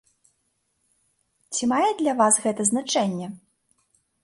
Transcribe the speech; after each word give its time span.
Ці 1.53 1.63
мае 1.73 1.91
для 2.01 2.13
вас 2.23 2.41
гэта 2.47 2.61
значэнне? 2.73 3.27